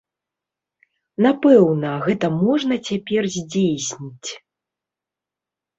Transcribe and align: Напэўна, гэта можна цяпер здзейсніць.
Напэўна, 1.25 1.91
гэта 2.07 2.27
можна 2.41 2.75
цяпер 2.87 3.23
здзейсніць. 3.37 4.29